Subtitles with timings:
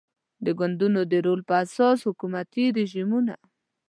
[0.45, 3.33] د ګوندونو د رول پر اساس حکومتي رژیمونه